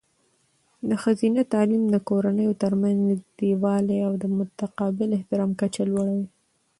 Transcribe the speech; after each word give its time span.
د 0.89 0.91
ښځینه 1.03 1.41
تعلیم 1.53 1.83
د 1.89 1.95
کورنیو 2.09 2.59
ترمنځ 2.63 2.97
نږدېوالی 3.09 3.97
او 4.07 4.13
د 4.21 4.23
متقابل 4.37 5.09
احترام 5.17 5.51
کچه 5.61 5.83
لوړوي. 5.91 6.27